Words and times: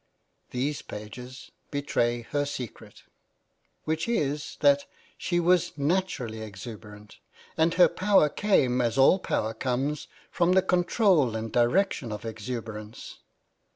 These 0.49 0.81
pages 0.81 1.51
betray 1.69 2.23
her 2.31 2.43
secret; 2.43 2.95
xiv 2.95 2.95
£ 2.95 2.95
PREFACE 2.95 3.05
£ 3.05 3.05
which 3.83 4.09
is 4.09 4.57
that 4.61 4.85
she 5.15 5.39
was 5.39 5.73
naturally 5.77 6.41
exuberant. 6.41 7.19
And 7.55 7.75
her 7.75 7.87
power 7.87 8.27
came, 8.27 8.81
as 8.81 8.97
all 8.97 9.19
power 9.19 9.53
comes, 9.53 10.07
from 10.31 10.53
the 10.53 10.63
control 10.63 11.35
and 11.35 11.51
direction 11.51 12.11
of 12.11 12.25
exuberance. 12.25 13.19